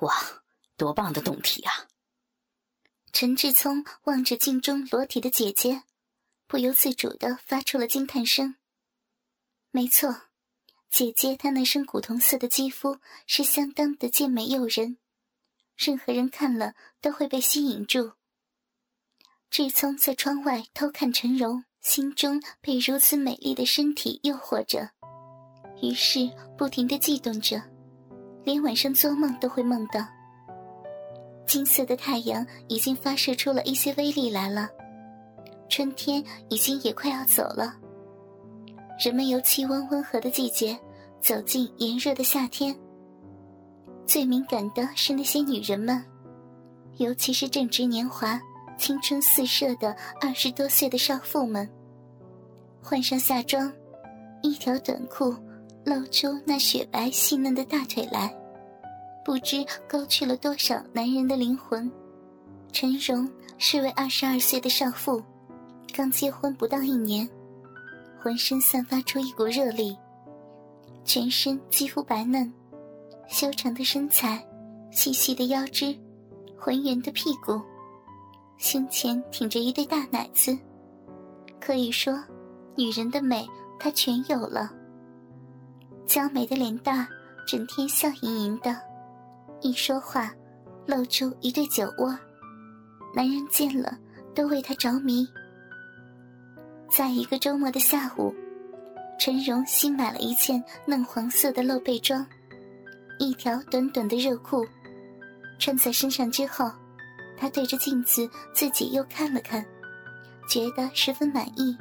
[0.00, 0.14] 哇，
[0.76, 1.88] 多棒的胴体啊！
[3.12, 5.82] 陈志聪望着镜中裸体的姐姐，
[6.46, 8.56] 不由自主的发出了惊叹声。
[9.70, 10.22] 没错，
[10.88, 14.98] 姐姐她那身古铜色的肌肤是相当的健美诱人，
[15.76, 18.12] 任何人看了都会被吸引住。
[19.50, 24.90] 志聪在窗外偷看陈柔，心中被如此美丽的身体诱惑着，
[25.82, 27.62] 于是不停的悸动着，
[28.48, 30.00] 连晚上做梦都会梦到。
[31.46, 34.70] 金色的太阳已经发射出了一些威力来了，
[35.68, 37.74] 春天已经也快要走了。
[38.98, 40.78] 人们由气温温和的季节
[41.20, 42.74] 走进炎热的夏天，
[44.06, 46.02] 最敏感的是那些女人们，
[46.96, 48.40] 尤其是正值年华。
[48.78, 51.68] 青春四射的二十多岁的少妇们，
[52.80, 53.70] 换上夏装，
[54.40, 55.34] 一条短裤
[55.88, 58.30] 露出那雪白细嫩的大腿来，
[59.24, 61.90] 不知勾去了多少男人的灵魂。
[62.70, 65.22] 陈荣是位二十二岁的少妇，
[65.94, 67.26] 刚结婚不到一年，
[68.20, 69.96] 浑身散发出一股热力，
[71.04, 72.52] 全身肌肤白嫩，
[73.26, 74.46] 修长的身材，
[74.90, 75.96] 细细的腰肢，
[76.58, 77.58] 浑圆的屁股。
[78.58, 80.56] 胸前挺着一对大奶子，
[81.58, 82.22] 可以说，
[82.76, 84.70] 女人的美她全有了。
[86.08, 87.06] 娇美的脸蛋，
[87.46, 88.74] 整天笑盈盈的，
[89.60, 90.32] 一说话，
[90.86, 92.18] 露出一对酒窝，
[93.14, 93.94] 男人见了
[94.34, 95.28] 都为她着迷。
[96.90, 98.34] 在一个周末的下午，
[99.20, 102.26] 陈荣新买了一件嫩黄色的露背装，
[103.18, 104.66] 一条短短的热裤，
[105.58, 106.72] 穿在身上之后。
[107.40, 109.64] 他对着镜子自己又看了看，
[110.48, 111.76] 觉得十分满意，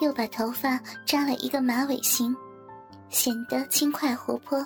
[0.00, 2.34] 又把头发扎了一个马尾型，
[3.10, 4.64] 显得轻快活泼。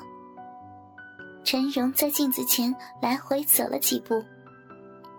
[1.42, 4.22] 陈荣在镜子前来回走了几步，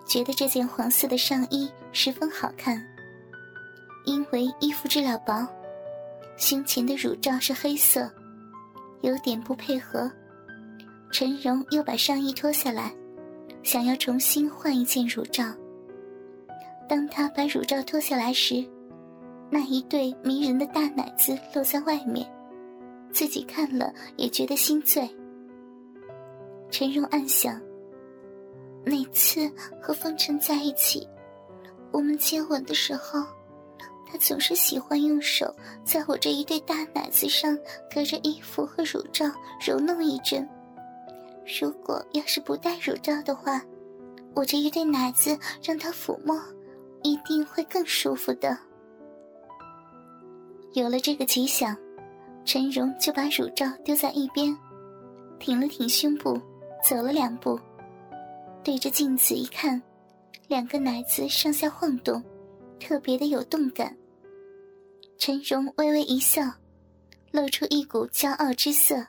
[0.08, 2.82] 觉得这件黄色的上衣十分好看。
[4.06, 5.45] 因为衣服质量薄，
[6.38, 8.10] 胸前的乳罩是黑色，
[9.02, 10.10] 有点不配合。
[11.11, 12.94] 陈荣又把上衣脱下来。
[13.64, 15.44] 想要重新换一件乳罩。
[16.88, 18.64] 当他把乳罩脱下来时，
[19.49, 22.32] 那一对迷人的大奶子露在外面，
[23.15, 25.09] 自己看了也觉得心醉。
[26.70, 27.61] 陈荣暗想：
[28.83, 29.49] 每次
[29.81, 31.08] 和风尘在一起，
[31.93, 33.23] 我们接吻的时候，
[34.05, 35.55] 他总是喜欢用手
[35.86, 37.58] 在我这一对大奶子上，
[37.89, 39.25] 隔着衣服和乳罩
[39.65, 40.45] 揉弄一阵。
[41.61, 43.64] 如果要是不戴乳罩的话，
[44.33, 46.37] 我这一对奶子让他抚摸，
[47.02, 48.58] 一定会更舒服的。
[50.73, 51.73] 有了这个奇想，
[52.45, 54.56] 陈荣就把乳罩丢在一边，
[55.39, 56.39] 挺了挺胸部，
[56.88, 57.60] 走了两步，
[58.64, 59.82] 对着镜子一看，
[60.48, 62.23] 两个奶子上下晃动，
[62.80, 63.98] 特别的有动感。
[65.17, 66.44] 陈荣微微一笑，
[67.32, 69.08] 露出一股骄傲之色。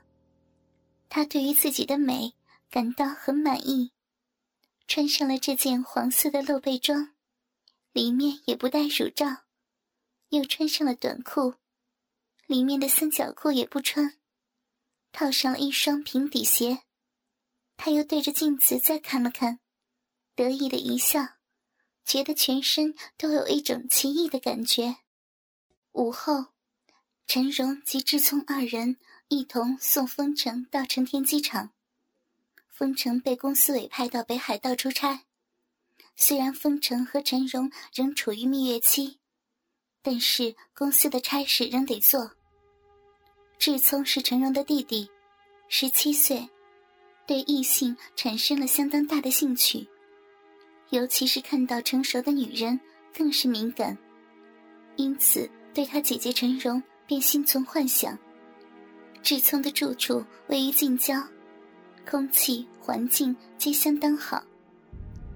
[1.09, 2.33] 他对于自己的美
[2.71, 3.93] 感到很满意，
[4.89, 7.11] 穿上了这件黄色的露背装，
[7.93, 9.27] 里面也不带乳罩，
[10.31, 11.55] 又穿上了短裤，
[12.47, 14.19] 里面的三角裤也不穿，
[15.13, 16.83] 套上了一双平底鞋。
[17.77, 19.61] 他又对着镜子再看了看，
[20.35, 21.37] 得意的一笑，
[22.05, 24.97] 觉得全身都有一种奇异的感觉。
[25.93, 26.47] 午后，
[27.27, 28.99] 陈荣及志聪二人。
[29.29, 31.73] 一同送丰城到成田机场。
[32.69, 35.27] 丰城被公司委派到北海道出差，
[36.15, 39.19] 虽然丰城和陈荣仍处于蜜月期，
[40.01, 42.36] 但是公司的差事仍得做。
[43.59, 45.09] 志聪是陈荣的弟弟，
[45.69, 46.49] 十七岁，
[47.27, 49.87] 对异性产生了相当大的兴趣，
[50.91, 52.79] 尤其是看到成熟的女人
[53.17, 53.97] 更是敏感，
[54.97, 58.17] 因此对他姐姐陈荣便心存幻想。
[59.23, 61.21] 志聪的住处位于近郊，
[62.09, 64.45] 空气环境皆相当好。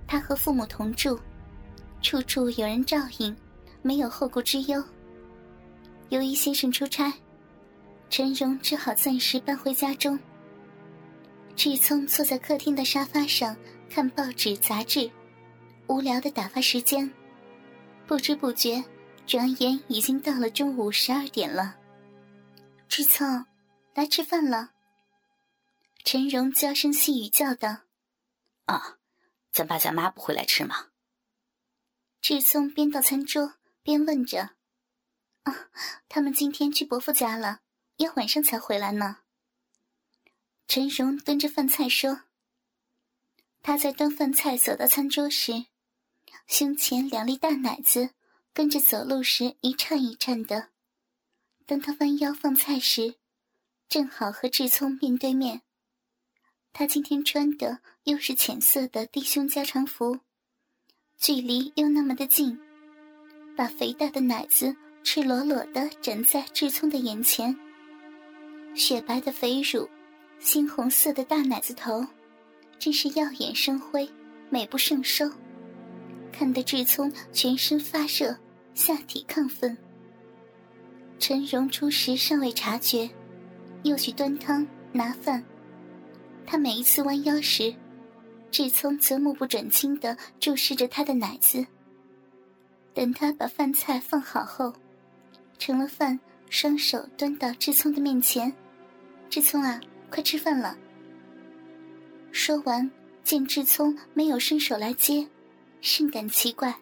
[0.06, 1.18] 他和父母同住，
[2.02, 3.34] 处处有人照应，
[3.82, 4.84] 没有后顾之忧。
[6.10, 7.12] 由于先生出差，
[8.10, 10.18] 陈荣只好暂时搬回家中。
[11.56, 13.56] 志聪坐在客厅的沙发上
[13.88, 15.10] 看报纸杂志，
[15.86, 17.10] 无聊的打发时间。
[18.06, 18.84] 不知不觉，
[19.26, 21.76] 转眼已经到了中午十二点了。
[22.88, 23.46] 志聪。
[23.92, 24.70] 来吃饭了。
[26.04, 27.80] 陈荣娇声细语叫道
[28.66, 28.98] ：“啊，
[29.50, 30.86] 咱爸咱妈不会来吃吗？”
[32.22, 34.50] 志聪边到餐桌边问着
[35.42, 35.70] ：“啊，
[36.08, 37.60] 他们今天去伯父家了，
[38.00, 39.18] 要晚上才回来呢。”
[40.66, 42.22] 陈荣端着饭菜说
[43.62, 45.66] ：“他在端饭菜走到餐桌时，
[46.46, 48.10] 胸前两粒大奶子
[48.52, 50.70] 跟着走路时一颤一颤的。
[51.66, 53.16] 当他弯腰放菜时，
[53.88, 55.62] 正好和志聪面对面。
[56.72, 60.20] 他今天穿的又是浅色的低胸加长服，
[61.16, 62.60] 距离又那么的近，
[63.56, 67.56] 把肥大的奶子赤裸裸的展在志聪的眼前。
[68.74, 69.88] 雪白的肥乳，
[70.40, 72.04] 猩红色的大奶子头，
[72.78, 74.08] 真是耀眼生辉，
[74.48, 75.30] 美不胜收，
[76.32, 78.34] 看得志聪全身发热，
[78.74, 79.76] 下体亢奋。
[81.18, 83.10] 陈荣初时尚未察觉，
[83.82, 85.44] 又去端汤拿饭。
[86.46, 87.74] 他每一次弯腰时，
[88.50, 91.64] 志聪则目不转睛地注视着他的奶子。
[92.94, 94.72] 等他把饭菜放好后，
[95.58, 96.18] 盛了饭，
[96.48, 98.52] 双手端到志聪的面前
[99.30, 99.80] ：“志聪啊，
[100.10, 100.76] 快吃饭了。”
[102.32, 102.90] 说完，
[103.22, 105.26] 见志聪没有伸手来接，
[105.80, 106.74] 甚感奇怪。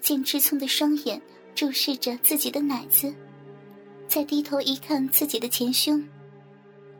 [0.00, 1.22] 见志聪的双眼
[1.54, 3.14] 注视着自己的奶子，
[4.08, 6.04] 再低头一看自己的前胸。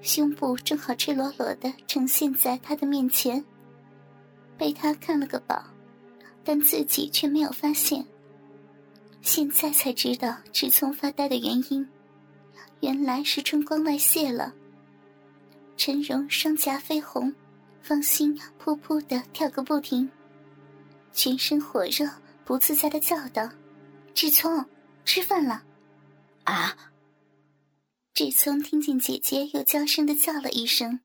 [0.00, 3.44] 胸部正好赤裸裸的呈现在他的面前，
[4.56, 5.64] 被他看了个饱，
[6.44, 8.04] 但自己却没有发现。
[9.20, 11.86] 现在才知道志聪发呆的原因，
[12.82, 14.52] 原来是春光外泄了。
[15.76, 17.32] 陈荣双颊绯红，
[17.80, 20.10] 芳心扑扑的跳个不停，
[21.12, 22.08] 全身火热，
[22.44, 23.48] 不自在的叫道
[24.14, 24.66] ：“志聪，
[25.04, 25.64] 吃饭了。”
[26.42, 26.76] 啊！
[28.14, 31.00] 志聪听见姐姐又娇声的叫了一声，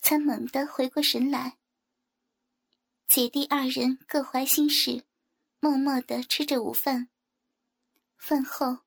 [0.00, 1.56] 才猛地回过神来。
[3.08, 5.02] 姐弟二人各怀心事，
[5.58, 7.08] 默默的吃着午饭。
[8.16, 8.78] 饭后，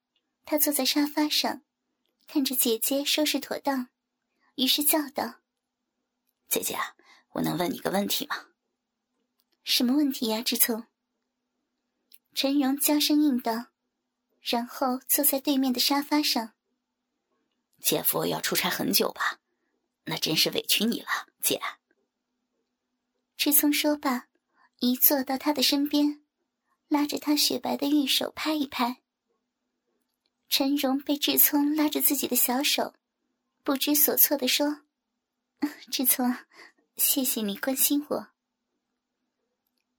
[0.46, 1.63] 他坐在沙发上，
[2.34, 3.90] 看着姐姐收拾妥当，
[4.56, 5.36] 于是叫道
[6.50, 6.76] ：“姐姐，
[7.34, 8.48] 我能问你个问题吗
[9.64, 10.88] ？”“什么问题呀，志聪？”
[12.34, 13.68] 陈荣娇声应道，
[14.42, 16.54] 然后坐在对面的沙发上。
[17.80, 19.40] 姐夫要出差很久吧？
[20.06, 21.62] 那真是委屈你了，姐。
[23.38, 24.28] 志聪说罢，
[24.80, 26.24] 一坐到他的身边，
[26.88, 29.03] 拉着他雪白的玉手拍一拍。
[30.50, 32.94] 陈荣被志聪拉着自己的小手，
[33.64, 34.82] 不知所措的说
[35.92, 36.38] ：“志聪，
[36.98, 38.28] 谢谢你关心我。”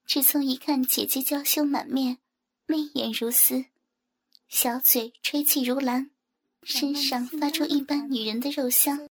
[0.06, 2.19] 志聪一看姐姐娇羞满面，
[2.67, 3.64] 媚眼如丝，
[4.49, 6.11] 小嘴吹气如兰。
[6.62, 9.08] 身上发出一般女人的肉香，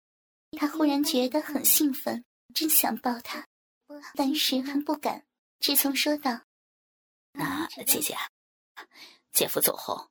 [0.52, 2.24] 他忽然觉得很兴奋，
[2.54, 3.48] 真想抱她，
[4.14, 5.24] 但是还不敢。
[5.58, 6.42] 志聪说道
[7.34, 8.16] ：“那姐姐，
[9.32, 10.09] 姐夫走后，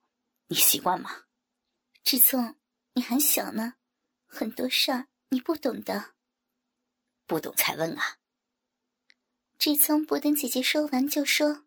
[0.49, 1.23] 你习惯吗？”
[2.03, 2.55] 志聪，
[2.93, 3.75] 你还小呢，
[4.27, 6.13] 很多事儿你不懂的。
[7.25, 8.17] 不懂才问啊。
[9.57, 11.65] 志聪不等姐姐说完就说：“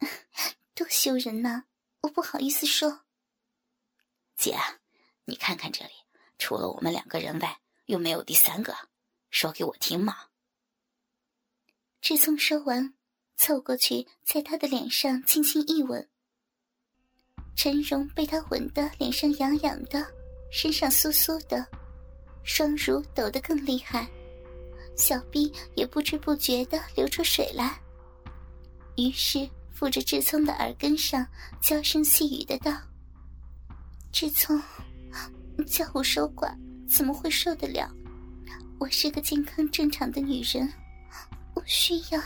[0.74, 1.64] 多羞人呐，
[2.02, 3.04] 我不好意思说。”
[4.36, 4.56] 姐，
[5.24, 5.92] 你看看这里，
[6.38, 8.90] 除了我们两个人外，又没有第三个，
[9.30, 10.28] 说给我听嘛。
[12.02, 12.94] 志聪说完，
[13.36, 16.09] 凑过去，在他的脸上轻轻一吻。
[17.62, 20.02] 陈荣被他吻得脸上痒痒的，
[20.50, 21.62] 身上酥酥的，
[22.42, 24.08] 双乳抖得更厉害，
[24.96, 27.78] 小臂也不知不觉的流出水来。
[28.96, 31.26] 于是附着志聪的耳根上，
[31.60, 32.74] 娇声细语的道。
[34.10, 34.58] 志聪，
[35.66, 36.50] 叫我守寡
[36.88, 37.92] 怎么会受得了？
[38.78, 40.66] 我是个健康正常的女人，
[41.52, 42.18] 我需要……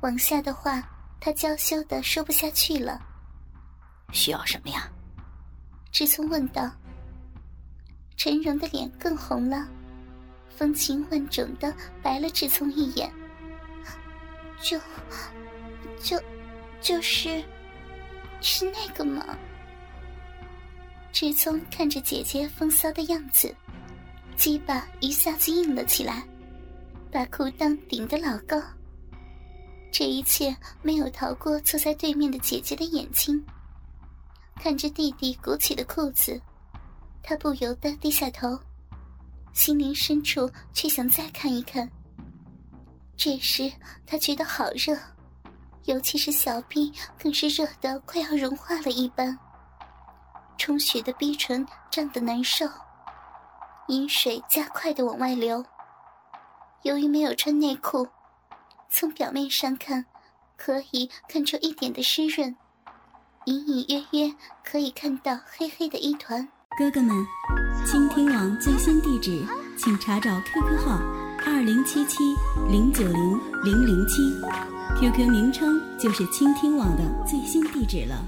[0.00, 0.82] 往下的话，
[1.20, 3.10] 他娇羞的说不下去了。
[4.14, 4.88] 需要什么呀？
[5.92, 6.70] 志聪问道。
[8.16, 9.68] 陈荣的脸更红了，
[10.56, 13.12] 风情万种的白了志聪一眼。
[14.62, 14.80] 就……
[16.00, 16.18] 就……
[16.80, 17.44] 就是……
[18.40, 19.36] 是那个吗？
[21.12, 23.54] 志聪看着姐姐风骚的样子，
[24.36, 26.22] 鸡巴一下子硬了起来，
[27.10, 28.62] 把裤裆顶得老高。
[29.90, 33.44] 这一切没有逃过坐在对面的姐姐的眼睛。
[34.56, 36.40] 看着弟弟鼓起的裤子，
[37.22, 38.58] 他不由得低下头，
[39.52, 41.88] 心灵深处却想再看一看。
[43.16, 43.70] 这时
[44.06, 44.96] 他觉得好热，
[45.84, 46.92] 尤其是小臂
[47.22, 49.38] 更是热得快要融化了一般。
[50.56, 52.66] 充血的逼唇胀得难受，
[53.88, 55.64] 饮水加快的往外流。
[56.82, 58.06] 由于没有穿内裤，
[58.88, 60.06] 从表面上看，
[60.56, 62.56] 可以看出一点的湿润，
[63.46, 64.34] 隐隐约约
[64.64, 66.48] 可以看到黑黑的一团。
[66.78, 67.14] 哥哥们，
[67.86, 69.44] 倾听网最新地址，
[69.76, 70.98] 请查找 QQ 号。
[71.46, 72.24] 二零七七
[72.70, 74.22] 零九零零零七
[74.98, 78.24] ，QQ 名称就是倾听网的最新地址了。